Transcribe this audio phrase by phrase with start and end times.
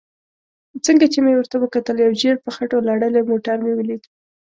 [0.85, 4.03] څنګه چې مې ورته وکتل یو ژېړ په خټو لړلی موټر مې ولید.